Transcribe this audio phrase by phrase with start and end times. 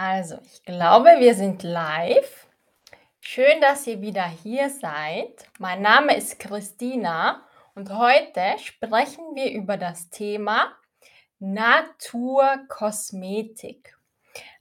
[0.00, 2.46] Also, ich glaube, wir sind live.
[3.18, 5.44] Schön, dass ihr wieder hier seid.
[5.58, 10.72] Mein Name ist Christina und heute sprechen wir über das Thema
[11.40, 13.98] Naturkosmetik.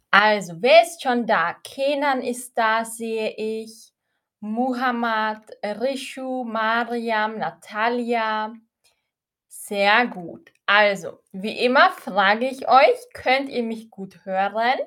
[0.10, 1.54] Also, wer ist schon da?
[1.64, 3.94] Kenan ist da, sehe ich.
[4.40, 8.56] Muhammad, Rishu, Mariam, Natalia.
[9.48, 10.52] Sehr gut.
[10.66, 14.80] Also, wie immer frage ich euch, könnt ihr mich gut hören?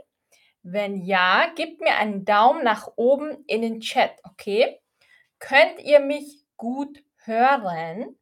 [0.62, 4.78] Wenn ja, gebt mir einen Daumen nach oben in den Chat, okay?
[5.38, 8.16] Könnt ihr mich gut hören?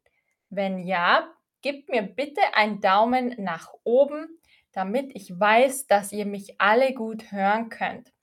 [0.49, 4.39] Wenn ja, gebt mir bitte einen Daumen nach oben,
[4.71, 8.13] damit ich weiß, dass ihr mich alle gut hören könnt.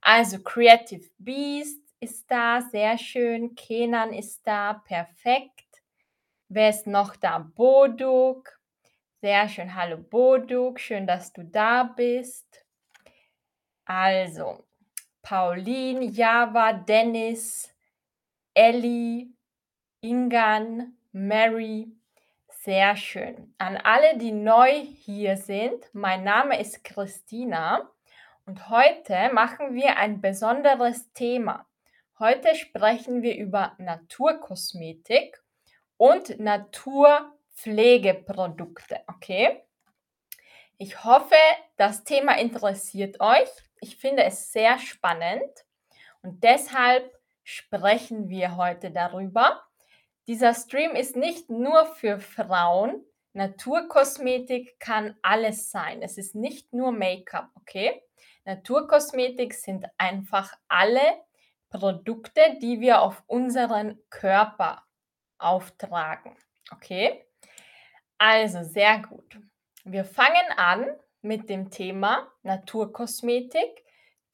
[0.00, 3.56] Also Creative Beast ist da, sehr schön.
[3.56, 5.82] Kenan ist da, perfekt.
[6.48, 7.38] Wer ist noch da?
[7.38, 8.58] Boduk.
[9.20, 9.74] Sehr schön.
[9.74, 12.67] Hallo Boduk, schön, dass du da bist.
[13.88, 14.64] Also,
[15.22, 17.74] Pauline, Java, Dennis,
[18.52, 19.32] Ellie,
[20.02, 21.90] Ingan, Mary.
[22.50, 23.54] Sehr schön.
[23.56, 27.90] An alle, die neu hier sind, mein Name ist Christina
[28.44, 31.66] und heute machen wir ein besonderes Thema.
[32.18, 35.42] Heute sprechen wir über Naturkosmetik
[35.96, 39.62] und Naturpflegeprodukte, okay?
[40.76, 41.36] Ich hoffe,
[41.78, 43.48] das Thema interessiert euch.
[43.80, 45.64] Ich finde es sehr spannend
[46.22, 47.12] und deshalb
[47.44, 49.62] sprechen wir heute darüber.
[50.26, 53.04] Dieser Stream ist nicht nur für Frauen.
[53.32, 56.02] Naturkosmetik kann alles sein.
[56.02, 58.02] Es ist nicht nur Make-up, okay?
[58.44, 61.22] Naturkosmetik sind einfach alle
[61.70, 64.84] Produkte, die wir auf unseren Körper
[65.38, 66.36] auftragen,
[66.72, 67.24] okay?
[68.18, 69.38] Also sehr gut.
[69.84, 70.86] Wir fangen an
[71.22, 73.84] mit dem Thema Naturkosmetik.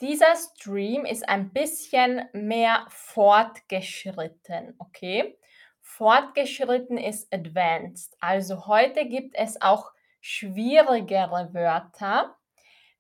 [0.00, 5.38] Dieser Stream ist ein bisschen mehr fortgeschritten, okay?
[5.80, 8.16] Fortgeschritten ist advanced.
[8.20, 12.36] Also heute gibt es auch schwierigere Wörter.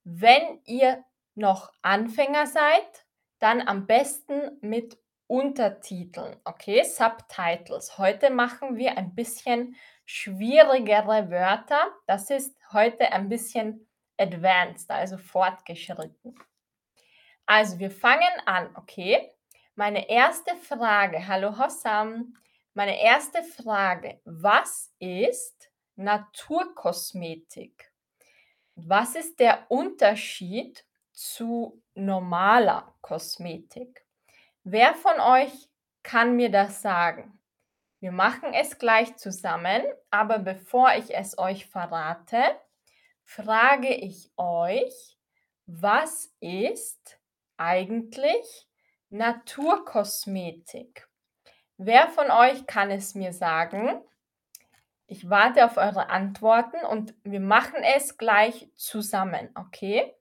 [0.04, 3.06] Wenn ihr noch Anfänger seid,
[3.38, 6.84] dann am besten mit Untertiteln, okay?
[6.84, 7.98] Subtitles.
[7.98, 11.92] Heute machen wir ein bisschen schwierigere Wörter.
[12.06, 13.86] Das ist heute ein bisschen
[14.18, 16.38] advanced, also fortgeschritten.
[17.46, 19.30] Also wir fangen an, okay?
[19.74, 22.36] Meine erste Frage, hallo Hossam.
[22.74, 27.92] Meine erste Frage, was ist Naturkosmetik?
[28.76, 34.04] Was ist der Unterschied zu normaler Kosmetik?
[34.64, 35.68] Wer von euch
[36.02, 37.38] kann mir das sagen?
[38.04, 42.54] Wir machen es gleich zusammen, aber bevor ich es euch verrate,
[43.22, 45.16] frage ich euch,
[45.64, 47.18] was ist
[47.56, 48.68] eigentlich
[49.08, 51.08] Naturkosmetik?
[51.78, 53.98] Wer von euch kann es mir sagen?
[55.06, 60.14] Ich warte auf eure Antworten und wir machen es gleich zusammen, okay?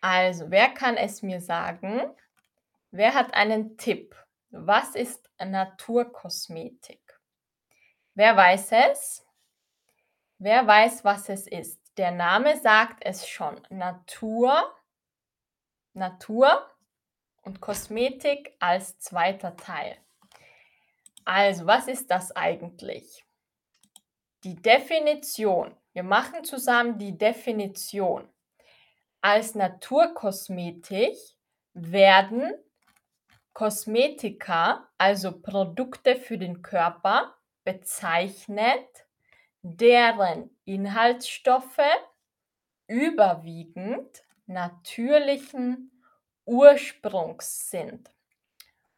[0.00, 2.00] Also, wer kann es mir sagen?
[2.90, 4.16] Wer hat einen Tipp?
[4.58, 7.02] Was ist Naturkosmetik?
[8.14, 9.26] Wer weiß es?
[10.38, 11.80] Wer weiß, was es ist?
[11.98, 13.60] Der Name sagt es schon.
[13.68, 14.74] Natur,
[15.92, 16.70] Natur
[17.42, 19.96] und Kosmetik als zweiter Teil.
[21.24, 23.24] Also, was ist das eigentlich?
[24.44, 25.76] Die Definition.
[25.92, 28.28] Wir machen zusammen die Definition.
[29.20, 31.16] Als Naturkosmetik
[31.72, 32.54] werden
[33.56, 39.06] Kosmetika, also Produkte für den Körper, bezeichnet,
[39.62, 41.80] deren Inhaltsstoffe
[42.86, 45.90] überwiegend natürlichen
[46.44, 48.12] Ursprungs sind.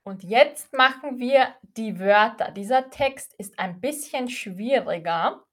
[0.02, 2.50] Und jetzt machen wir die Wörter.
[2.50, 5.44] Dieser Text ist ein bisschen schwieriger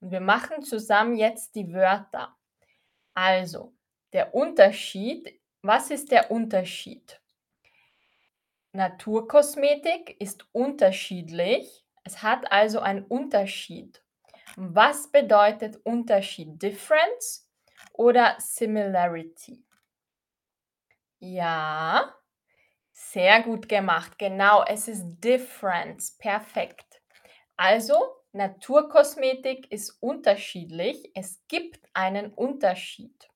[0.00, 2.36] und wir machen zusammen jetzt die Wörter.
[3.14, 3.72] Also,
[4.12, 7.22] der Unterschied, was ist der Unterschied?
[8.72, 11.84] Naturkosmetik ist unterschiedlich.
[12.04, 14.02] Es hat also einen Unterschied.
[14.56, 16.62] Was bedeutet Unterschied?
[16.62, 17.48] Difference
[17.92, 19.64] oder Similarity?
[21.18, 22.14] Ja,
[22.92, 24.18] sehr gut gemacht.
[24.18, 26.16] Genau, es ist Difference.
[26.18, 27.02] Perfekt.
[27.56, 27.96] Also,
[28.32, 31.10] Naturkosmetik ist unterschiedlich.
[31.14, 33.28] Es gibt einen Unterschied.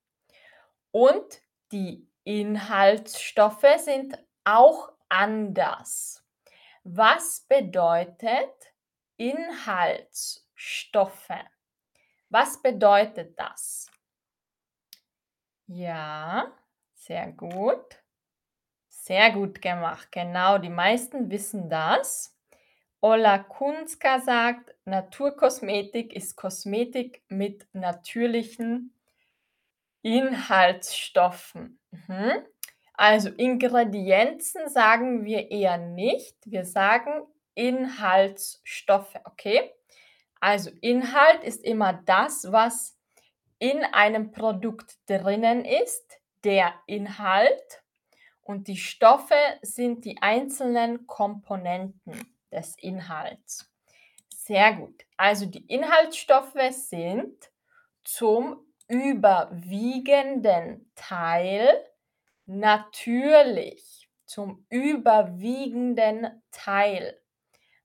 [0.93, 1.43] Und
[1.73, 6.23] die Inhaltsstoffe sind auch anders.
[6.83, 8.51] Was bedeutet
[9.17, 11.31] Inhaltsstoffe?
[12.29, 13.87] Was bedeutet das?
[15.67, 16.53] Ja,
[16.95, 18.03] sehr gut.
[18.89, 20.11] Sehr gut gemacht.
[20.11, 22.37] Genau, die meisten wissen das.
[23.01, 28.95] Ola Kunska sagt, Naturkosmetik ist Kosmetik mit natürlichen
[30.03, 31.79] Inhaltsstoffen.
[31.91, 32.47] Mhm.
[32.95, 36.37] Also Ingredienzen sagen wir eher nicht.
[36.45, 39.73] Wir sagen Inhaltsstoffe, okay?
[40.41, 42.97] Also Inhalt ist immer das, was
[43.59, 47.83] in einem Produkt drinnen ist, der Inhalt.
[48.43, 53.73] Und die Stoffe sind die einzelnen Komponenten des Inhalts.
[54.29, 55.05] Sehr gut.
[55.17, 57.51] Also die Inhaltsstoffe sind
[58.05, 61.85] zum überwiegenden Teil
[62.47, 64.09] natürlich.
[64.27, 67.21] Zum überwiegenden Teil.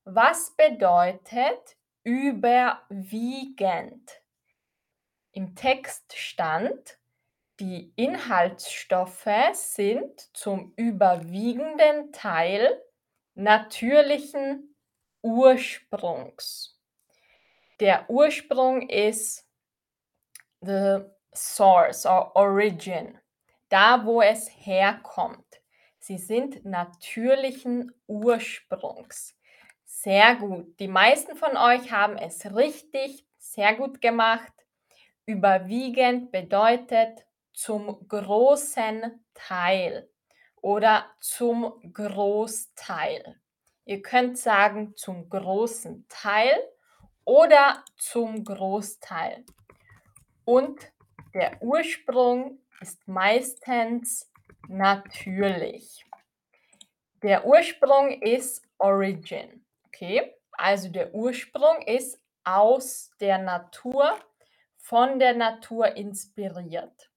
[0.03, 2.71] Was bedeutet überwiegend?
[5.31, 6.97] Im Text stand,
[7.59, 12.81] die Inhaltsstoffe sind zum überwiegenden Teil
[13.35, 14.75] natürlichen
[15.21, 16.79] Ursprungs.
[17.79, 19.45] Der Ursprung ist
[20.61, 20.99] the
[21.33, 23.17] source or origin,
[23.69, 25.45] da wo es herkommt.
[25.99, 29.37] Sie sind natürlichen Ursprungs.
[29.85, 30.79] Sehr gut.
[30.79, 34.53] Die meisten von euch haben es richtig, sehr gut gemacht.
[35.25, 40.09] Überwiegend bedeutet zum großen Teil
[40.61, 43.39] oder zum Großteil.
[43.85, 46.57] Ihr könnt sagen zum großen Teil
[47.25, 49.45] oder zum Großteil.
[50.45, 50.79] Und
[51.33, 54.31] der Ursprung ist meistens
[54.67, 56.05] natürlich.
[57.21, 59.65] Der Ursprung ist Origin.
[59.87, 64.17] Okay, also der Ursprung ist aus der Natur,
[64.77, 67.11] von der Natur inspiriert.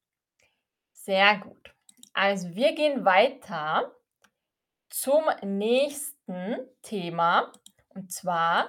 [0.93, 1.75] Sehr gut.
[2.13, 3.95] Also wir gehen weiter
[4.91, 7.51] zum nächsten Thema
[7.89, 8.69] und zwar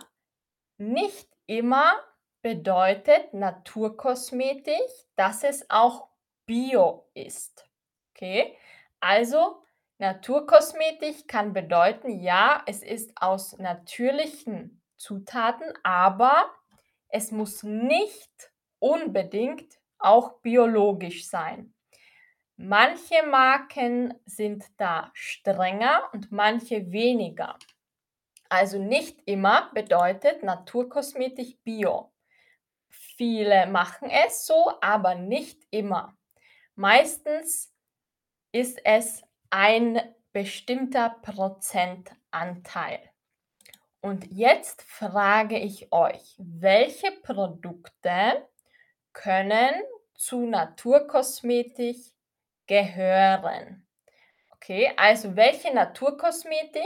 [0.77, 1.93] nicht immer
[2.41, 4.81] bedeutet Naturkosmetik,
[5.15, 6.12] dass es auch
[6.45, 7.69] Bio ist.
[8.13, 8.57] Okay,
[8.99, 9.63] also
[9.97, 16.51] Naturkosmetik kann bedeuten, ja, es ist aus natürlichen Zutaten, aber
[17.09, 21.73] es muss nicht unbedingt auch biologisch sein.
[22.55, 27.57] Manche Marken sind da strenger und manche weniger.
[28.49, 32.13] Also nicht immer bedeutet Naturkosmetik Bio.
[32.89, 36.15] Viele machen es so, aber nicht immer.
[36.75, 37.71] Meistens
[38.51, 39.21] ist es
[39.51, 42.99] ein bestimmter Prozentanteil.
[44.01, 48.47] Und jetzt frage ich euch, welche Produkte
[49.13, 49.71] können
[50.15, 51.97] zu Naturkosmetik
[52.65, 53.87] gehören?
[54.51, 56.83] Okay, also welche Naturkosmetik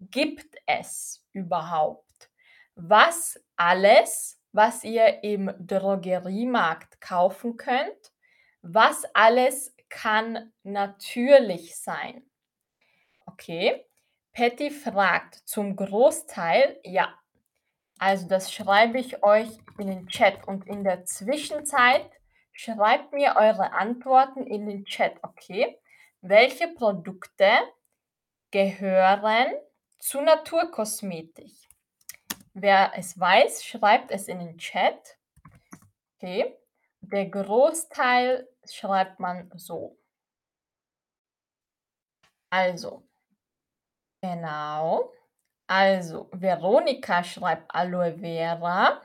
[0.00, 2.30] gibt es überhaupt?
[2.74, 8.11] Was alles, was ihr im Drogeriemarkt kaufen könnt,
[8.62, 12.24] was alles kann natürlich sein.
[13.26, 13.84] Okay,
[14.32, 17.12] Patty fragt zum Großteil, ja.
[17.98, 22.10] Also das schreibe ich euch in den Chat und in der Zwischenzeit
[22.52, 25.78] schreibt mir eure Antworten in den Chat, okay?
[26.20, 27.50] Welche Produkte
[28.50, 29.52] gehören
[29.98, 31.52] zu Naturkosmetik?
[32.54, 35.18] Wer es weiß, schreibt es in den Chat.
[36.16, 36.56] Okay.
[37.02, 39.98] Der Großteil schreibt man so.
[42.50, 43.08] Also,
[44.20, 45.12] genau.
[45.66, 49.00] Also, Veronika schreibt Aloe Vera.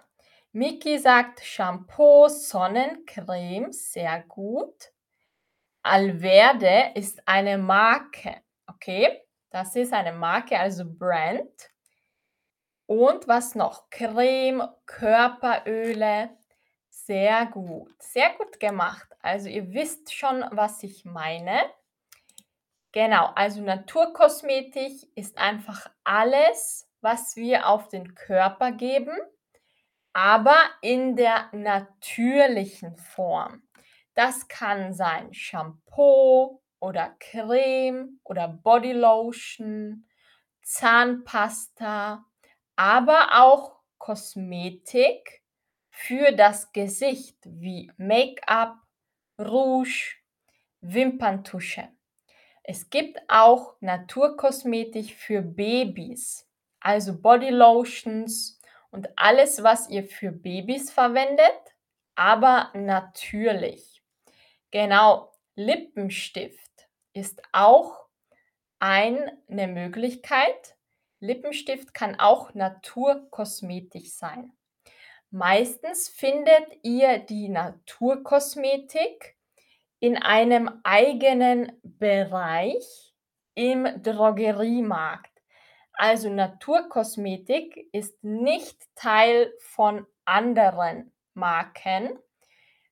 [0.52, 4.92] Miki sagt Shampoo, Sonnencreme, sehr gut.
[5.84, 9.22] Alverde ist eine Marke, okay?
[9.50, 11.72] Das ist eine Marke, also Brand.
[12.86, 13.90] Und was noch?
[13.90, 16.38] Creme, Körperöle,
[17.08, 19.08] sehr gut, sehr gut gemacht.
[19.22, 21.62] Also ihr wisst schon, was ich meine.
[22.92, 29.18] Genau, also Naturkosmetik ist einfach alles, was wir auf den Körper geben,
[30.12, 33.64] aber in der natürlichen Form.
[34.14, 40.10] Das kann sein Shampoo oder Creme oder Bodylotion,
[40.62, 42.26] Zahnpasta,
[42.76, 45.42] aber auch Kosmetik
[46.00, 48.78] für das Gesicht wie Make-up,
[49.40, 50.18] Rouge,
[50.80, 51.90] Wimperntusche.
[52.62, 56.48] Es gibt auch Naturkosmetik für Babys,
[56.80, 58.62] also Bodylotions
[58.92, 61.76] und alles, was ihr für Babys verwendet,
[62.14, 64.04] aber natürlich.
[64.70, 68.06] Genau, Lippenstift ist auch
[68.78, 70.78] eine Möglichkeit.
[71.20, 74.57] Lippenstift kann auch Naturkosmetik sein.
[75.30, 79.36] Meistens findet ihr die Naturkosmetik
[80.00, 83.14] in einem eigenen Bereich
[83.56, 85.32] im Drogeriemarkt.
[85.94, 92.20] Also Naturkosmetik ist nicht Teil von anderen Marken,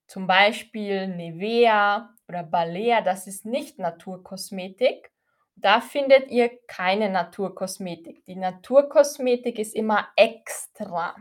[0.08, 5.12] zum Beispiel Nivea oder Balea, das ist nicht Naturkosmetik.
[5.56, 8.24] Da findet ihr keine Naturkosmetik.
[8.26, 11.16] Die Naturkosmetik ist immer extra.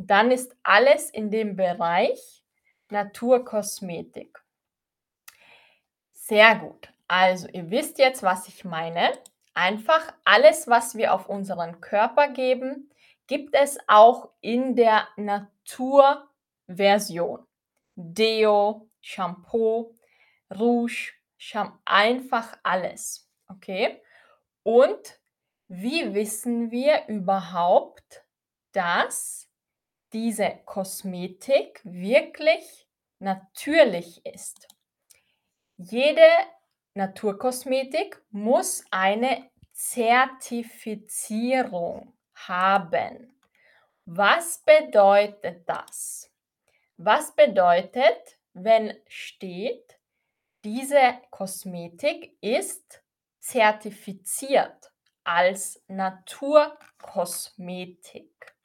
[0.00, 2.44] Dann ist alles in dem Bereich
[2.88, 4.38] Naturkosmetik.
[6.12, 6.92] Sehr gut.
[7.08, 9.18] Also, ihr wisst jetzt, was ich meine.
[9.54, 12.92] Einfach alles, was wir auf unseren Körper geben,
[13.26, 17.44] gibt es auch in der Naturversion.
[17.96, 19.96] Deo, Shampoo,
[20.56, 23.28] Rouge, Shampoo, einfach alles.
[23.48, 24.00] Okay?
[24.62, 25.18] Und
[25.66, 28.24] wie wissen wir überhaupt,
[28.70, 29.47] dass
[30.18, 32.88] diese Kosmetik wirklich
[33.20, 34.66] natürlich ist?
[35.76, 36.28] Jede
[36.94, 43.40] Naturkosmetik muss eine Zertifizierung haben.
[44.06, 46.32] Was bedeutet das?
[46.96, 50.00] Was bedeutet, wenn steht,
[50.64, 53.04] diese Kosmetik ist
[53.38, 54.90] zertifiziert
[55.22, 58.57] als Naturkosmetik?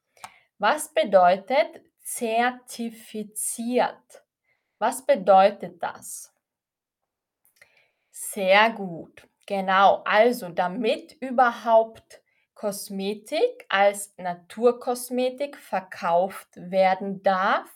[0.63, 4.23] Was bedeutet zertifiziert?
[4.77, 6.33] Was bedeutet das?
[8.09, 9.27] Sehr gut.
[9.45, 10.03] Genau.
[10.05, 12.21] Also, damit überhaupt
[12.53, 17.69] Kosmetik als Naturkosmetik verkauft werden darf,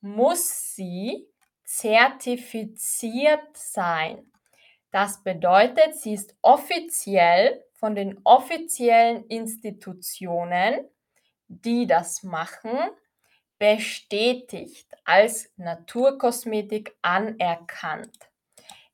[0.00, 1.28] muss sie
[1.62, 4.32] zertifiziert sein.
[4.90, 10.88] Das bedeutet, sie ist offiziell von den offiziellen Institutionen,
[11.48, 12.78] die das machen,
[13.58, 18.30] bestätigt als Naturkosmetik anerkannt.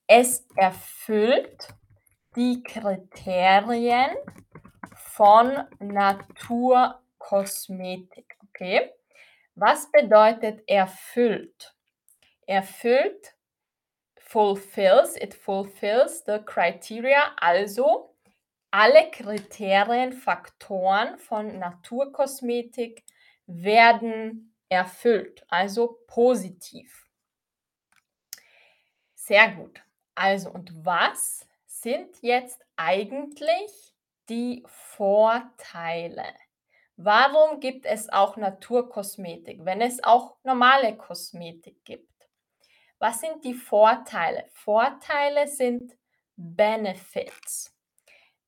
[0.06, 1.68] Es erfüllt
[2.36, 4.10] die Kriterien
[4.94, 8.36] von Naturkosmetik.
[8.48, 8.92] Okay?
[9.54, 11.74] Was bedeutet erfüllt?
[12.46, 13.34] Erfüllt
[14.16, 18.09] fulfills, it fulfills the criteria, also
[18.70, 23.04] alle Kriterien, Faktoren von Naturkosmetik
[23.46, 27.08] werden erfüllt, also positiv.
[29.14, 29.82] Sehr gut.
[30.14, 33.94] Also, und was sind jetzt eigentlich
[34.28, 36.24] die Vorteile?
[36.96, 42.28] Warum gibt es auch Naturkosmetik, wenn es auch normale Kosmetik gibt?
[42.98, 44.44] Was sind die Vorteile?
[44.52, 45.96] Vorteile sind
[46.36, 47.74] Benefits.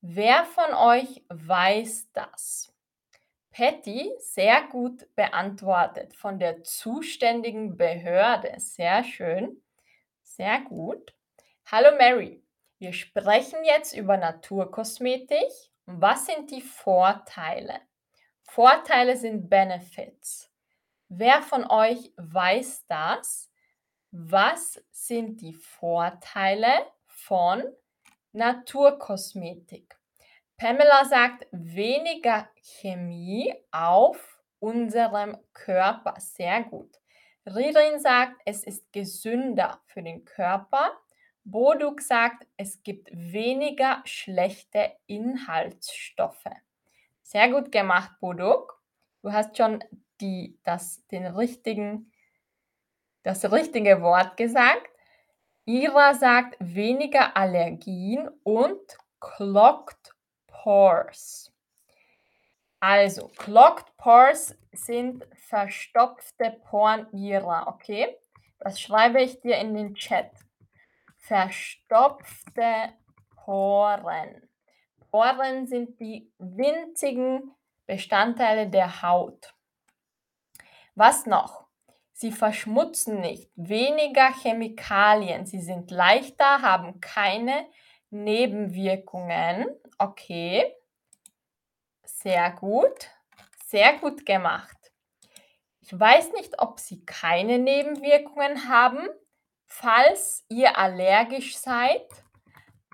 [0.05, 2.75] Wer von euch weiß das?
[3.51, 8.53] Patty, sehr gut beantwortet von der zuständigen Behörde.
[8.57, 9.63] Sehr schön.
[10.21, 11.15] Sehr gut.
[11.71, 12.43] Hallo Mary,
[12.79, 15.49] wir sprechen jetzt über Naturkosmetik.
[15.85, 17.79] Was sind die Vorteile?
[18.41, 20.51] Vorteile sind Benefits.
[21.07, 23.49] Wer von euch weiß das?
[24.11, 27.63] Was sind die Vorteile von
[28.33, 29.95] Naturkosmetik?
[30.57, 36.15] Pamela sagt weniger Chemie auf unserem Körper.
[36.19, 36.99] Sehr gut.
[37.45, 40.93] Ririn sagt, es ist gesünder für den Körper.
[41.43, 46.49] Boduk sagt, es gibt weniger schlechte Inhaltsstoffe.
[47.21, 48.81] Sehr gut gemacht, Boduk.
[49.21, 49.83] Du hast schon
[50.21, 52.11] die, das, den richtigen,
[53.23, 54.92] das richtige Wort gesagt.
[55.65, 58.81] Ira sagt weniger Allergien und
[59.19, 60.13] clogged
[60.47, 61.51] pores.
[62.79, 68.17] Also, clogged pores sind verstopfte Poren Ira, okay?
[68.59, 70.31] Das schreibe ich dir in den Chat
[71.23, 72.93] verstopfte
[73.29, 74.49] Poren.
[75.09, 77.55] Poren sind die winzigen
[77.85, 79.53] Bestandteile der Haut.
[80.95, 81.62] Was noch?
[82.23, 87.67] Sie verschmutzen nicht, weniger Chemikalien, sie sind leichter, haben keine
[88.11, 89.67] Nebenwirkungen.
[89.97, 90.73] Okay,
[92.05, 93.09] sehr gut,
[93.65, 94.77] sehr gut gemacht.
[95.81, 99.05] Ich weiß nicht, ob sie keine Nebenwirkungen haben,
[99.65, 102.07] Falls ihr allergisch seid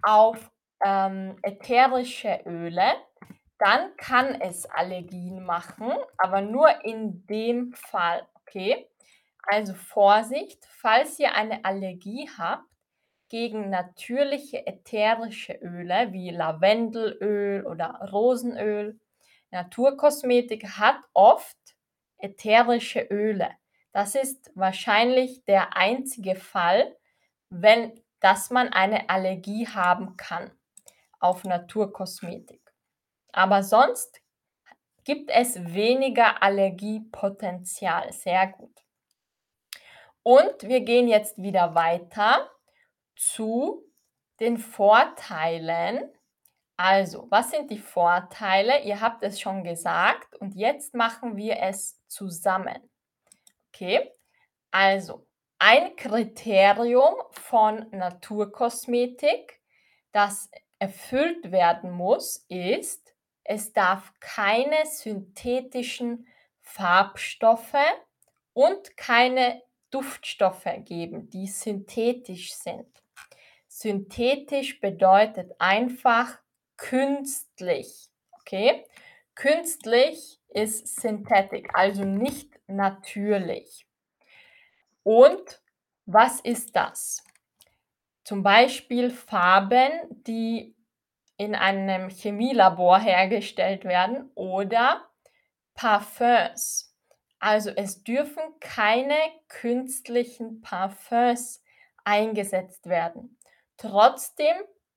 [0.01, 0.50] auf
[0.83, 2.93] ähm, ätherische Öle,
[3.59, 8.88] dann kann es Allergien machen, aber nur in dem Fall, okay?
[9.43, 12.65] Also Vorsicht, falls ihr eine Allergie habt,
[13.29, 19.00] gegen natürliche ätherische Öle wie Lavendelöl oder Rosenöl.
[19.51, 21.58] Naturkosmetik hat oft
[22.17, 23.50] ätherische Öle.
[23.91, 26.96] Das ist wahrscheinlich der einzige Fall,
[27.50, 30.51] wenn dass man eine Allergie haben kann
[31.19, 32.62] auf Naturkosmetik.
[33.31, 34.22] Aber sonst
[35.05, 38.12] gibt es weniger Allergiepotenzial.
[38.13, 38.84] Sehr gut.
[40.29, 42.51] Und wir gehen jetzt wieder weiter
[43.15, 43.83] zu
[44.39, 46.07] den Vorteilen.
[46.77, 48.83] Also, was sind die Vorteile?
[48.83, 52.77] Ihr habt es schon gesagt und jetzt machen wir es zusammen.
[53.69, 54.12] Okay,
[54.69, 55.25] also
[55.57, 59.59] ein Kriterium von Naturkosmetik,
[60.12, 66.27] das erfüllt werden muss, ist, es darf keine synthetischen
[66.62, 67.74] Farbstoffe
[68.53, 72.88] und keine Duftstoffe geben, die synthetisch sind.
[73.67, 76.39] Synthetisch bedeutet einfach
[76.77, 78.10] künstlich.
[78.41, 78.86] Okay?
[79.36, 83.88] Künstlich ist Synthetic, also nicht natürlich.
[85.03, 85.62] Und
[86.05, 87.24] was ist das?
[88.24, 90.75] Zum Beispiel Farben, die
[91.38, 95.10] in einem Chemielabor hergestellt werden oder
[95.74, 96.88] Parfums.
[97.39, 99.17] Also es dürfen keine
[99.48, 101.63] künstlichen Parfums
[102.03, 103.38] eingesetzt werden.
[103.77, 104.55] Trotzdem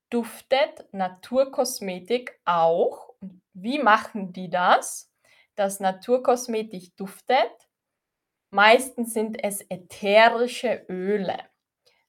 [0.09, 3.13] duftet Naturkosmetik auch.
[3.53, 5.11] Wie machen die das?
[5.55, 7.51] Dass Naturkosmetik duftet?
[8.49, 11.37] Meistens sind es ätherische Öle.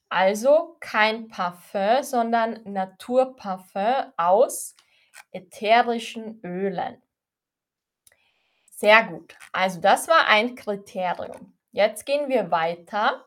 [0.09, 4.75] Also kein Parfum, sondern Naturparfum aus
[5.31, 7.01] ätherischen Ölen.
[8.75, 9.37] Sehr gut.
[9.53, 11.57] Also das war ein Kriterium.
[11.71, 13.25] Jetzt gehen wir weiter.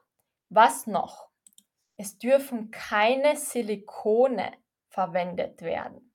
[0.51, 1.29] Was noch?
[1.97, 4.53] Es dürfen keine Silikone
[4.89, 6.15] verwendet werden.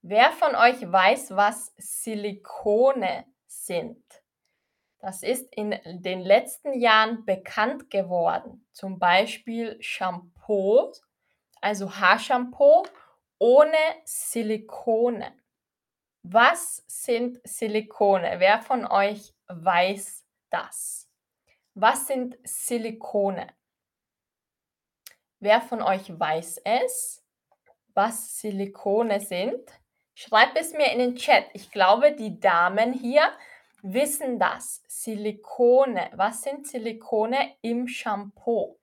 [0.00, 4.02] Wer von euch weiß, was Silikone sind?
[4.98, 8.66] Das ist in den letzten Jahren bekannt geworden.
[8.72, 10.92] Zum Beispiel Shampoo,
[11.60, 12.84] also Haarshampoo
[13.38, 15.41] ohne Silikone.
[16.22, 18.36] Was sind Silikone?
[18.38, 21.08] Wer von euch weiß das?
[21.74, 23.48] Was sind Silikone?
[25.40, 27.24] Wer von euch weiß es,
[27.94, 29.68] was Silikone sind?
[30.14, 31.46] Schreibt es mir in den Chat.
[31.54, 33.32] Ich glaube, die Damen hier
[33.82, 34.82] wissen das.
[34.86, 36.10] Silikone.
[36.14, 38.78] Was sind Silikone im Shampoo?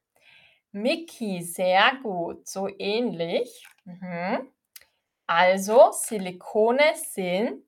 [0.71, 2.47] Mickey, sehr gut.
[2.47, 3.65] So ähnlich.
[3.86, 4.52] Mhm.
[5.29, 7.63] Also, Silikone sind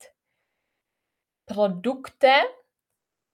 [1.46, 2.32] Produkte,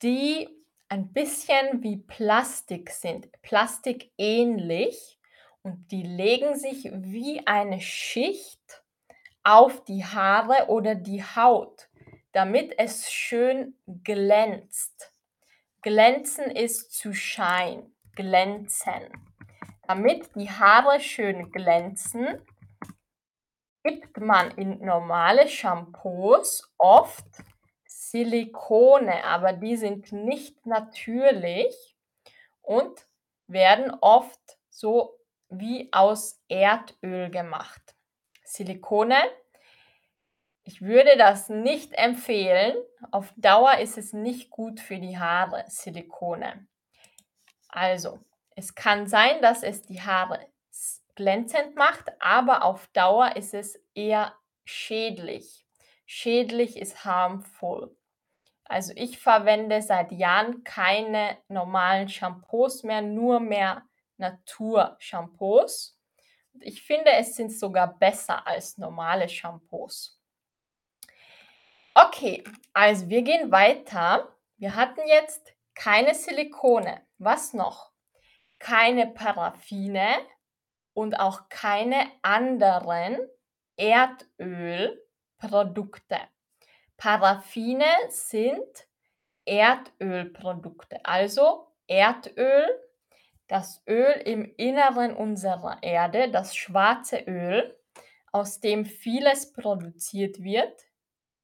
[0.02, 0.50] die
[0.90, 5.20] ein bisschen wie Plastik sind, plastikähnlich
[5.62, 8.84] und die legen sich wie eine Schicht
[9.44, 11.88] auf die Haare oder die Haut
[12.38, 15.12] damit es schön glänzt.
[15.82, 19.10] Glänzen ist zu shine, glänzen.
[19.88, 22.40] Damit die Haare schön glänzen,
[23.84, 27.26] gibt man in normale Shampoos oft
[27.86, 31.96] Silikone, aber die sind nicht natürlich
[32.62, 33.08] und
[33.48, 37.96] werden oft so wie aus Erdöl gemacht.
[38.44, 39.18] Silikone
[40.68, 42.76] ich würde das nicht empfehlen.
[43.12, 46.68] Auf Dauer ist es nicht gut für die Haare, Silikone.
[47.70, 48.20] Also,
[48.54, 50.46] es kann sein, dass es die Haare
[51.18, 55.66] glänzend macht, aber auf Dauer ist es eher schädlich.
[56.06, 57.98] Schädlich ist harmful.
[58.64, 63.84] Also ich verwende seit Jahren keine normalen Shampoos mehr, nur mehr
[64.18, 66.00] Natur-Shampoos.
[66.62, 70.22] Ich finde, es sind sogar besser als normale Shampoos.
[71.96, 74.36] Okay, also wir gehen weiter.
[74.58, 77.02] Wir hatten jetzt keine Silikone.
[77.18, 77.92] Was noch?
[78.60, 80.18] Keine Paraffine
[80.98, 83.20] und auch keine anderen
[83.76, 86.18] Erdölprodukte.
[86.98, 88.88] Paraffine sind
[89.46, 92.68] Erdölprodukte, also Erdöl,
[93.46, 97.80] das Öl im Inneren unserer Erde, das schwarze Öl,
[98.32, 100.88] aus dem vieles produziert wird,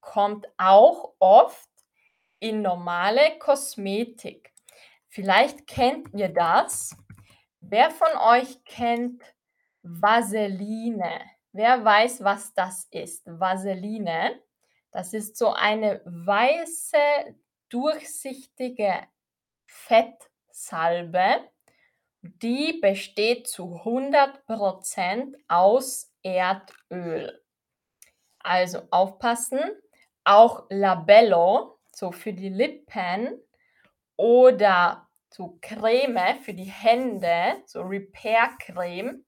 [0.02, 1.70] kommt auch oft
[2.40, 4.52] in normale Kosmetik.
[5.10, 6.98] Vielleicht kennt ihr das.
[7.60, 9.22] Wer von euch kennt
[9.84, 11.22] Vaseline?
[11.52, 13.24] Wer weiß, was das ist?
[13.26, 14.42] Vaseline.
[14.92, 16.98] Das ist so eine weiße,
[17.70, 19.08] durchsichtige
[19.66, 21.50] Fettsalbe.
[22.22, 27.42] die besteht zu 100% aus Erdöl.
[28.40, 29.60] Also aufpassen,
[30.24, 33.42] auch Labello, so für die Lippen
[34.16, 39.26] oder so Creme für die Hände, so Repair-Creme,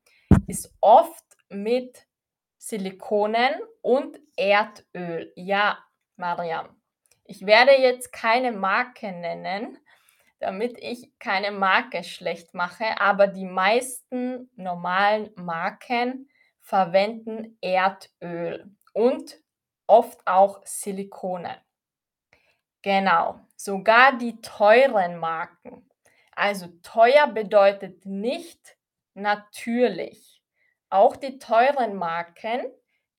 [0.47, 2.07] ist oft mit
[2.57, 5.31] Silikonen und Erdöl.
[5.35, 5.77] Ja,
[6.15, 6.69] Mariam.
[7.23, 9.77] Ich werde jetzt keine Marke nennen,
[10.39, 16.29] damit ich keine Marke schlecht mache, aber die meisten normalen Marken
[16.59, 19.39] verwenden Erdöl und
[19.87, 21.61] oft auch Silikone.
[22.81, 25.89] Genau, sogar die teuren Marken.
[26.31, 28.77] Also teuer bedeutet nicht
[29.15, 30.34] natürlich.
[30.95, 32.71] Auch die teuren Marken,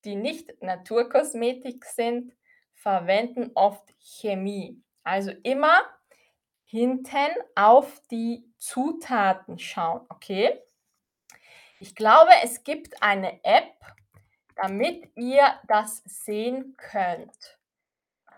[0.06, 2.32] die nicht Naturkosmetik sind,
[2.72, 4.82] verwenden oft Chemie.
[5.02, 5.82] Also immer
[6.64, 10.58] hinten auf die Zutaten schauen, okay?
[11.78, 13.74] Ich glaube, es gibt eine App,
[14.54, 17.58] damit ihr das sehen könnt.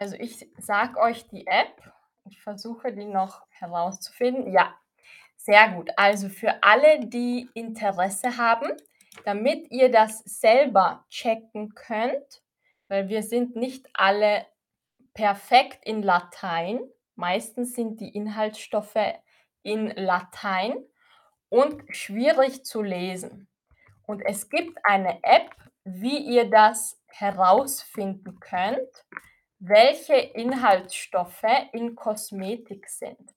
[0.01, 1.93] Also ich sage euch die App.
[2.25, 4.53] Ich versuche die noch herauszufinden.
[4.53, 4.75] Ja,
[5.37, 5.91] sehr gut.
[5.97, 8.73] Also für alle, die Interesse haben,
[9.25, 12.43] damit ihr das selber checken könnt,
[12.89, 14.47] weil wir sind nicht alle
[15.15, 16.81] perfekt in Latein.
[17.15, 19.15] Meistens sind die Inhaltsstoffe
[19.63, 20.77] in Latein
[21.49, 23.49] und schwierig zu lesen.
[24.07, 25.51] Und es gibt eine App,
[25.85, 29.05] wie ihr das herausfinden könnt,
[29.59, 33.35] welche Inhaltsstoffe in Kosmetik sind.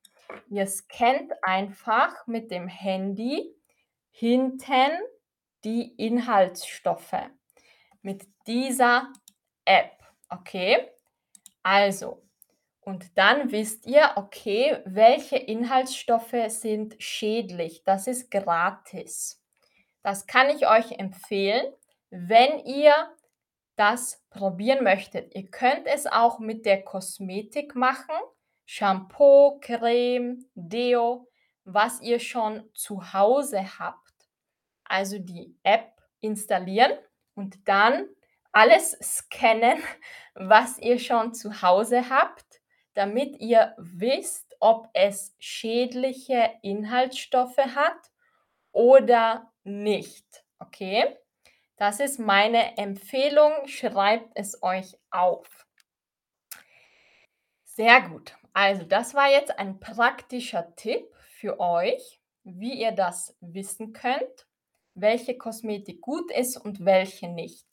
[0.50, 3.54] Ihr scannt einfach mit dem Handy
[4.12, 4.92] hinten
[5.64, 7.30] die Inhaltsstoffe
[8.02, 9.12] mit dieser
[9.66, 9.92] App.
[10.30, 10.90] Okay?
[11.64, 12.24] Also,
[12.82, 17.84] und dann wisst ihr, okay, welche Inhaltsstoffe sind schädlich.
[17.84, 19.42] Das ist gratis.
[20.02, 21.72] Das kann ich euch empfehlen,
[22.10, 22.94] wenn ihr
[23.76, 25.34] das probieren möchtet.
[25.36, 28.16] Ihr könnt es auch mit der Kosmetik machen.
[28.66, 31.28] Shampoo, Creme, Deo,
[31.64, 34.11] was ihr schon zu Hause habt.
[34.92, 36.92] Also die App installieren
[37.34, 38.10] und dann
[38.52, 39.82] alles scannen,
[40.36, 42.62] was ihr schon zu Hause habt,
[42.94, 48.12] damit ihr wisst, ob es schädliche Inhaltsstoffe hat
[48.74, 50.44] oder nicht.
[50.60, 51.18] Okay?
[51.78, 53.54] Das ist meine Empfehlung.
[53.68, 55.66] Schreibt es euch auf.
[57.64, 58.36] Sehr gut.
[58.52, 64.48] Also, das war jetzt ein praktischer Tipp für euch, wie ihr das wissen könnt,
[64.94, 67.66] welche Kosmetik gut ist und welche nicht.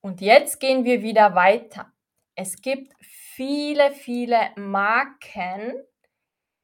[0.00, 1.92] Und jetzt gehen wir wieder weiter.
[2.34, 5.82] Es gibt viele, viele Marken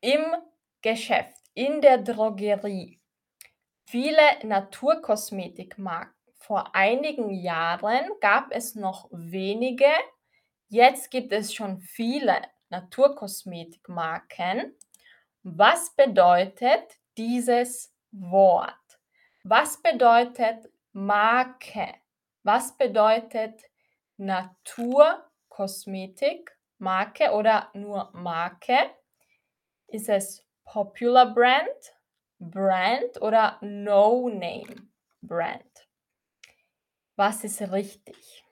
[0.01, 0.25] im
[0.83, 3.01] Geschäft, in der Drogerie.
[3.87, 6.15] Viele Naturkosmetikmarken.
[6.37, 9.87] Vor einigen Jahren gab es noch wenige.
[10.69, 14.77] Jetzt gibt es schon viele Naturkosmetikmarken.
[15.43, 18.75] Was bedeutet dieses Wort?
[19.51, 21.95] Was bedeutet Marke?
[22.43, 23.63] Was bedeutet
[24.19, 28.91] Naturkosmetik, Marke oder nur Marke?
[29.87, 31.97] Ist es Popular Brand,
[32.39, 34.87] Brand oder No Name
[35.23, 35.89] Brand?
[37.17, 38.45] Was ist richtig?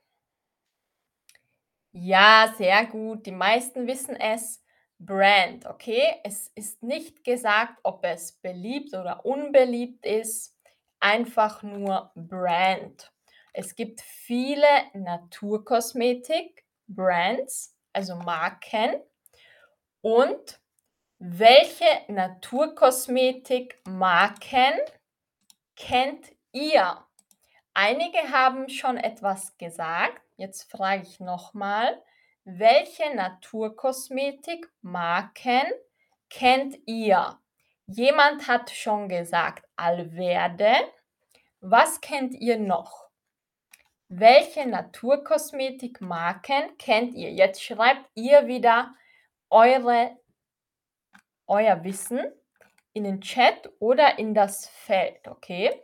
[1.92, 3.26] Ja, sehr gut.
[3.26, 4.62] Die meisten wissen es.
[4.98, 6.22] Brand, okay?
[6.24, 10.55] Es ist nicht gesagt, ob es beliebt oder unbeliebt ist.
[11.00, 13.10] Einfach nur Brand.
[13.52, 19.02] Es gibt viele Naturkosmetik-Brands, also Marken.
[20.02, 20.60] Und
[21.18, 24.74] welche Naturkosmetik-Marken
[25.74, 27.02] kennt ihr?
[27.72, 30.20] Einige haben schon etwas gesagt.
[30.36, 32.02] Jetzt frage ich nochmal,
[32.44, 35.72] welche Naturkosmetik-Marken
[36.28, 37.40] kennt ihr?
[37.88, 40.74] Jemand hat schon gesagt Alverde.
[41.60, 43.06] Was kennt ihr noch?
[44.08, 47.30] Welche Naturkosmetikmarken kennt ihr?
[47.32, 48.92] Jetzt schreibt ihr wieder
[49.50, 50.16] eure,
[51.46, 52.24] euer Wissen
[52.92, 55.80] in den Chat oder in das Feld, okay?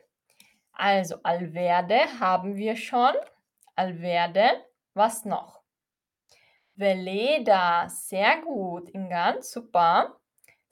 [0.72, 3.14] Also Alverde haben wir schon.
[3.76, 5.62] Alverde, was noch?
[6.74, 10.18] Veleda, sehr gut, Ingan, super.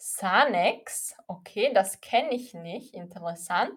[0.02, 3.72] Sanex, okay, das kenne ich nicht, interessant.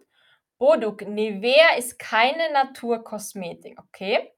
[0.57, 4.31] Boduk, Nivea ist keine Naturkosmetik, okay?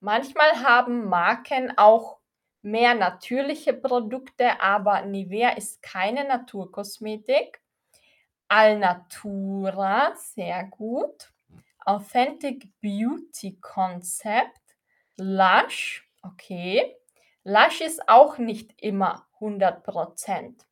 [0.00, 2.18] Manchmal haben Marken auch
[2.60, 7.62] mehr natürliche Produkte, aber Nivea ist keine Naturkosmetik.
[8.48, 11.32] Alnatura, sehr gut.
[11.86, 14.60] Authentic Beauty Concept,
[15.16, 16.94] Lush, okay.
[17.42, 20.66] Lush ist auch nicht immer 100%.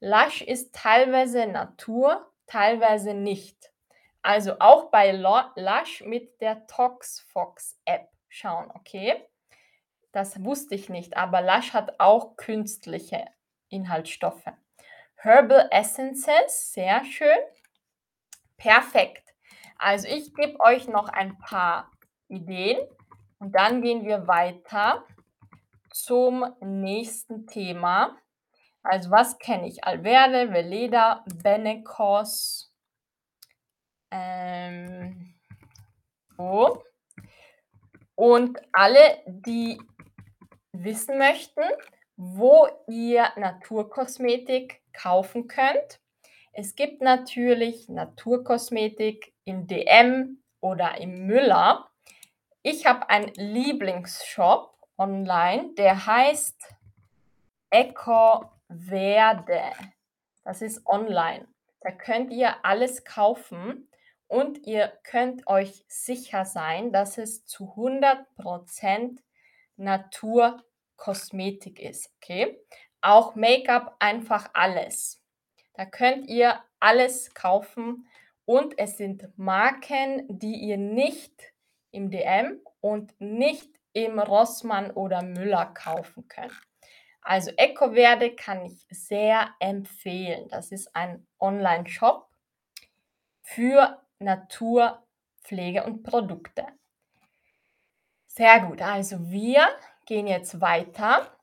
[0.00, 3.72] Lush ist teilweise Natur, teilweise nicht.
[4.22, 9.22] Also auch bei Lush mit der ToxFox App schauen, okay?
[10.12, 13.26] Das wusste ich nicht, aber Lush hat auch künstliche
[13.68, 14.46] Inhaltsstoffe.
[15.16, 17.38] Herbal Essences, sehr schön.
[18.56, 19.34] Perfekt.
[19.78, 21.90] Also ich gebe euch noch ein paar
[22.28, 22.78] Ideen
[23.38, 25.04] und dann gehen wir weiter
[25.90, 28.16] zum nächsten Thema.
[28.84, 29.82] Also was kenne ich?
[29.84, 32.70] Alverde, Veleda, Benecos.
[34.10, 35.34] Ähm,
[36.36, 36.84] so.
[38.14, 39.80] Und alle, die
[40.72, 41.62] wissen möchten,
[42.16, 46.00] wo ihr Naturkosmetik kaufen könnt.
[46.52, 51.88] Es gibt natürlich Naturkosmetik im DM oder im Müller.
[52.62, 56.74] Ich habe einen Lieblingsshop online, der heißt
[57.70, 59.72] Eco Verde.
[60.44, 61.46] Das ist online.
[61.80, 63.88] Da könnt ihr alles kaufen
[64.26, 69.18] und ihr könnt euch sicher sein, dass es zu 100%
[69.76, 72.10] Naturkosmetik ist.
[72.16, 72.58] Okay?
[73.00, 75.22] Auch Make-up, einfach alles.
[75.74, 78.08] Da könnt ihr alles kaufen
[78.44, 81.52] und es sind Marken, die ihr nicht
[81.90, 86.52] im DM und nicht im Rossmann oder Müller kaufen könnt.
[87.24, 90.46] Also EcoVerde kann ich sehr empfehlen.
[90.50, 92.28] Das ist ein Online-Shop
[93.40, 96.66] für Naturpflege und Produkte.
[98.26, 99.66] Sehr gut, also wir
[100.06, 101.34] gehen jetzt weiter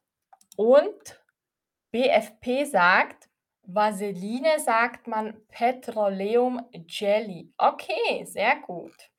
[0.55, 1.19] und
[1.91, 3.29] BFP sagt,
[3.63, 7.53] Vaseline sagt man Petroleum Jelly.
[7.57, 9.09] Okay, sehr gut.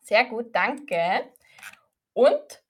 [0.00, 1.32] Sehr gut, danke.
[2.12, 2.62] Und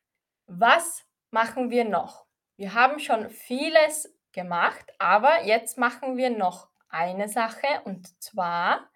[0.46, 2.25] was machen wir noch?
[2.56, 8.88] Wir haben schon vieles gemacht, aber jetzt machen wir noch eine Sache und zwar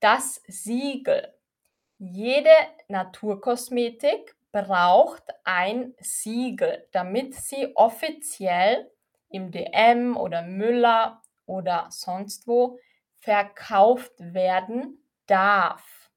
[0.00, 1.34] das Siegel.
[1.98, 2.50] Jede
[2.88, 8.90] Naturkosmetik braucht ein Siegel, damit sie offiziell
[9.28, 12.78] im DM oder Müller oder sonst wo
[13.18, 16.10] verkauft werden darf.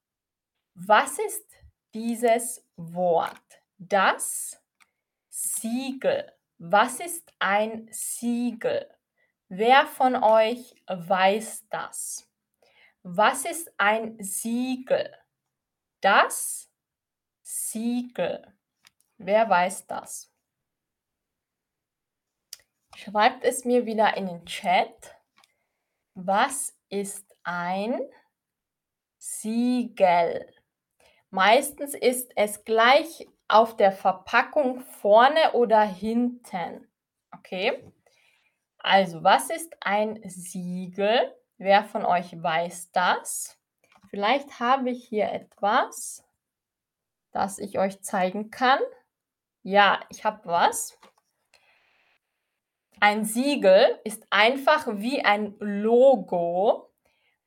[0.74, 1.46] Was ist
[1.94, 3.62] dieses Wort?
[3.78, 4.62] Das
[5.30, 6.35] Siegel.
[6.58, 8.90] Was ist ein Siegel?
[9.50, 12.30] Wer von euch weiß das?
[13.04, 15.14] Was ist ein Siegel?
[16.02, 16.72] Das
[17.42, 18.54] Siegel.
[19.18, 20.32] Wer weiß das?
[22.96, 25.16] Schreibt es mir wieder in den Chat.
[26.14, 28.00] Was ist ein
[29.18, 30.52] Siegel?
[31.30, 36.88] Meistens ist es gleich auf der Verpackung vorne oder hinten.
[37.32, 37.92] Okay?
[38.78, 41.36] Also, was ist ein Siegel?
[41.58, 43.58] Wer von euch weiß das?
[44.10, 46.24] Vielleicht habe ich hier etwas,
[47.32, 48.80] das ich euch zeigen kann.
[49.64, 50.98] Ja, ich habe was.
[53.00, 56.94] Ein Siegel ist einfach wie ein Logo,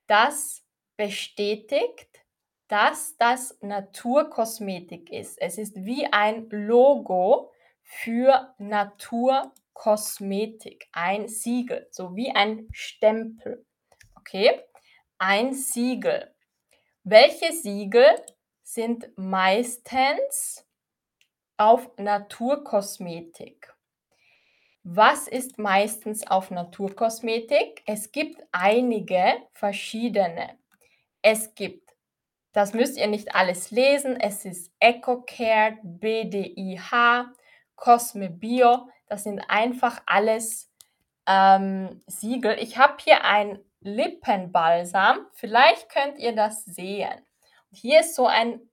[0.07, 0.65] das
[0.97, 2.18] bestätigt,
[2.69, 5.41] dass das Naturkosmetik ist.
[5.41, 7.51] Es ist wie ein Logo
[7.83, 13.65] für Naturkosmetik, ein Siegel, so wie ein Stempel.
[14.17, 14.61] Okay,
[15.19, 16.35] ein Siegel.
[17.05, 18.05] Welche Siegel
[18.63, 20.67] sind meistens
[21.57, 23.73] auf Naturkosmetik?
[24.85, 27.83] Was ist meistens auf Naturkosmetik?
[27.87, 30.59] Es gibt einige verschiedene.
[31.23, 31.88] Es gibt,
[32.59, 37.29] das müsst ihr nicht alles lesen, es ist EcoCare, BDIH,
[37.77, 38.89] Cosme Bio.
[39.07, 40.69] Das sind einfach alles
[41.29, 42.57] ähm, Siegel.
[42.59, 45.29] Ich habe hier ein Lippenbalsam.
[45.35, 47.25] Vielleicht könnt ihr das sehen.
[47.71, 48.69] Hier ist so ein,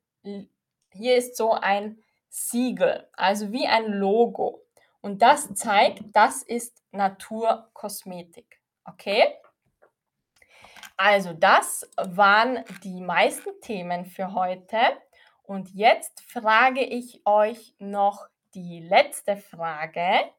[0.91, 4.63] hier ist so ein Siegel, also wie ein Logo.
[5.01, 8.59] Und das zeigt, das ist Naturkosmetik.
[8.83, 9.35] Okay?
[10.97, 14.77] Also das waren die meisten Themen für heute.
[15.43, 20.31] Und jetzt frage ich euch noch die letzte Frage.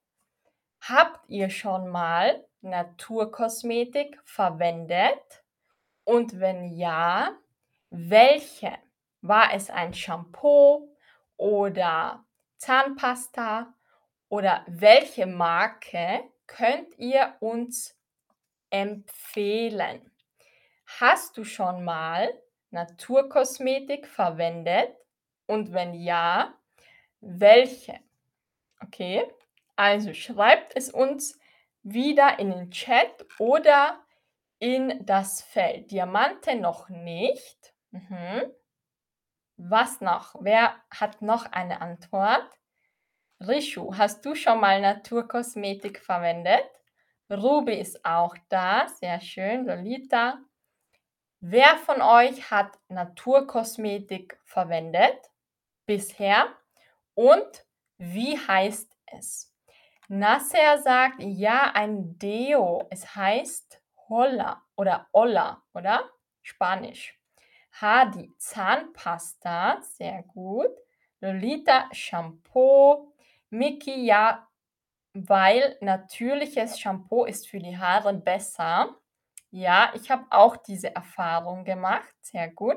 [0.81, 5.45] Habt ihr schon mal Naturkosmetik verwendet?
[6.05, 7.37] Und wenn ja,
[7.91, 8.79] welche?
[9.21, 10.89] War es ein Shampoo
[11.37, 12.25] oder
[12.59, 13.75] Zahnpasta
[14.29, 17.99] oder welche Marke könnt ihr uns
[18.71, 20.11] empfehlen?
[20.87, 22.33] Hast du schon mal
[22.71, 24.97] Naturkosmetik verwendet?
[25.47, 26.55] Und wenn ja,
[27.21, 28.01] welche?
[28.81, 29.25] Okay,
[29.77, 31.39] also schreibt es uns
[31.83, 34.01] wieder in den Chat oder
[34.59, 35.91] in das Feld.
[35.91, 37.75] Diamante noch nicht.
[37.91, 38.53] Mhm.
[39.57, 40.35] Was noch?
[40.41, 42.51] Wer hat noch eine Antwort?
[43.41, 46.65] Rishu, hast du schon mal Naturkosmetik verwendet?
[47.31, 49.67] Ruby ist auch da, sehr schön.
[49.67, 50.39] Lolita.
[51.49, 55.31] Wer von euch hat Naturkosmetik verwendet
[55.87, 56.49] bisher
[57.15, 57.65] und
[57.99, 59.55] wie heißt es?
[60.09, 62.89] Nasser sagt, ja, ein Deo.
[62.91, 66.11] Es heißt Holla oder Olla, oder?
[66.43, 67.17] Spanisch.
[67.81, 70.75] Hadi, Zahnpasta, sehr gut.
[71.21, 73.15] Lolita, Shampoo.
[73.51, 74.49] Miki, ja,
[75.15, 78.97] weil natürliches Shampoo ist für die Haare besser.
[79.57, 82.15] Ja, ich habe auch diese Erfahrung gemacht.
[82.21, 82.77] Sehr gut.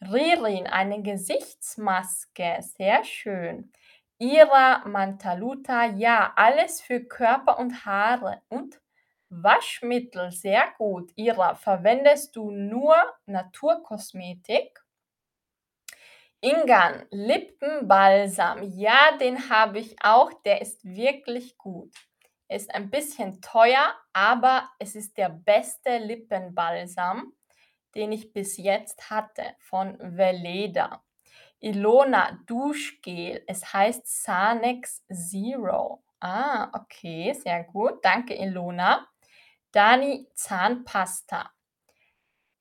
[0.00, 2.56] Ririn, eine Gesichtsmaske.
[2.62, 3.70] Sehr schön.
[4.18, 8.40] Ira Mantaluta, ja, alles für Körper und Haare.
[8.48, 8.80] Und
[9.28, 11.12] Waschmittel, sehr gut.
[11.14, 14.82] Ira, verwendest du nur Naturkosmetik?
[16.40, 18.62] Ingan, Lippenbalsam.
[18.62, 20.32] Ja, den habe ich auch.
[20.44, 21.92] Der ist wirklich gut.
[22.54, 27.32] Ist ein bisschen teuer, aber es ist der beste Lippenbalsam,
[27.96, 31.02] den ich bis jetzt hatte von Veleda.
[31.58, 33.42] Ilona Duschgel.
[33.48, 36.04] Es heißt Sanex Zero.
[36.20, 38.04] Ah, okay, sehr gut.
[38.04, 39.08] Danke, Ilona.
[39.72, 41.50] Dani Zahnpasta.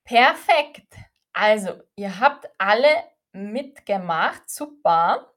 [0.03, 0.87] Perfekt.
[1.33, 4.49] Also, ihr habt alle mitgemacht.
[4.49, 5.32] Super.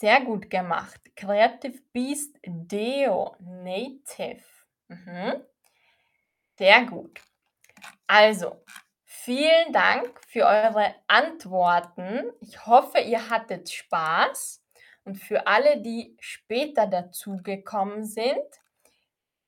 [0.00, 1.00] Sehr gut gemacht.
[1.16, 4.44] Creative Beast Deo Native.
[4.86, 5.42] Mhm.
[6.56, 7.20] Sehr gut.
[8.06, 8.62] Also,
[9.04, 12.30] vielen Dank für eure Antworten.
[12.40, 14.62] Ich hoffe, ihr hattet Spaß.
[15.02, 18.46] Und für alle, die später dazugekommen sind,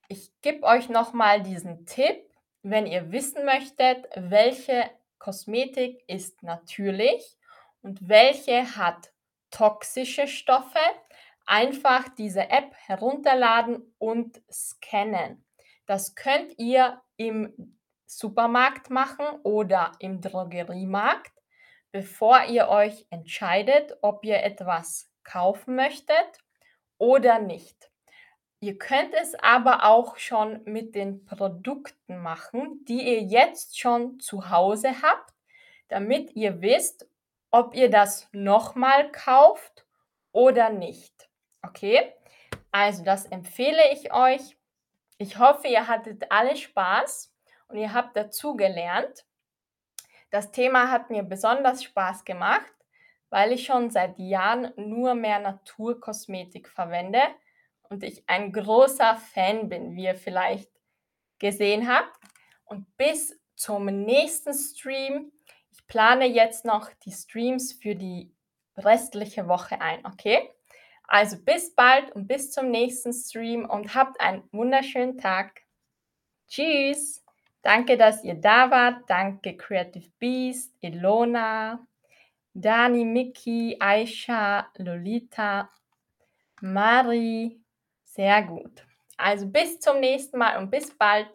[0.08, 2.28] ich gebe euch nochmal diesen Tipp,
[2.62, 7.38] wenn ihr wissen möchtet, welche Kosmetik ist natürlich
[7.82, 9.12] und welche hat
[9.50, 10.78] toxische Stoffe,
[11.46, 15.44] einfach diese App herunterladen und scannen.
[15.86, 21.32] Das könnt ihr im Supermarkt machen oder im Drogeriemarkt,
[21.92, 26.38] bevor ihr euch entscheidet, ob ihr etwas kaufen möchtet
[26.98, 27.90] oder nicht.
[28.60, 34.50] Ihr könnt es aber auch schon mit den Produkten machen, die ihr jetzt schon zu
[34.50, 35.32] Hause habt,
[35.88, 37.08] damit ihr wisst,
[37.50, 39.86] ob ihr das nochmal kauft
[40.32, 41.28] oder nicht.
[41.62, 42.12] Okay?
[42.70, 44.56] Also das empfehle ich euch.
[45.18, 47.34] Ich hoffe, ihr hattet alle Spaß
[47.68, 49.26] und ihr habt dazu gelernt.
[50.30, 52.72] Das Thema hat mir besonders Spaß gemacht,
[53.30, 57.20] weil ich schon seit Jahren nur mehr Naturkosmetik verwende
[57.82, 60.70] und ich ein großer Fan bin, wie ihr vielleicht
[61.38, 62.16] gesehen habt.
[62.64, 65.32] Und bis zum nächsten Stream
[65.86, 68.32] plane jetzt noch die Streams für die
[68.76, 70.50] restliche Woche ein, okay?
[71.06, 75.62] Also bis bald und bis zum nächsten Stream und habt einen wunderschönen Tag.
[76.48, 77.24] Tschüss.
[77.62, 79.08] Danke, dass ihr da wart.
[79.08, 81.84] Danke Creative Beast, Ilona,
[82.54, 85.68] Dani, Miki, Aisha, Lolita,
[86.60, 87.60] Mari.
[88.04, 88.86] Sehr gut.
[89.16, 91.28] Also bis zum nächsten Mal und bis bald.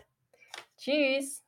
[0.78, 1.44] Tschüss.